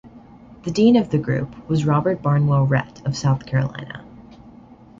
The 0.63 0.71
dean 0.71 0.95
of 0.95 1.11
the 1.11 1.19
group 1.19 1.69
was 1.69 1.85
Robert 1.85 2.23
Barnwell 2.23 2.65
Rhett 2.65 3.05
of 3.05 3.15
South 3.15 3.45
Carolina. 3.45 4.03